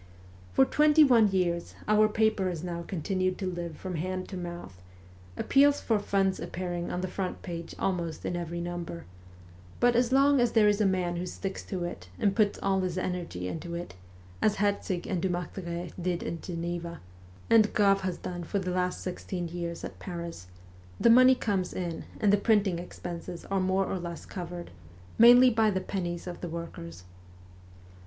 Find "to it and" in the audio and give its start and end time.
11.65-12.35